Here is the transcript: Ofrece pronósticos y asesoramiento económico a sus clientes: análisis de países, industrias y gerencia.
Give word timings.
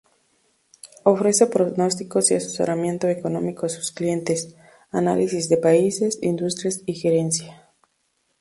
Ofrece 1.03 1.45
pronósticos 1.45 2.31
y 2.31 2.33
asesoramiento 2.33 3.07
económico 3.07 3.67
a 3.67 3.69
sus 3.69 3.91
clientes: 3.91 4.55
análisis 4.89 5.47
de 5.47 5.57
países, 5.57 6.17
industrias 6.23 6.81
y 6.87 6.95
gerencia. 6.95 7.61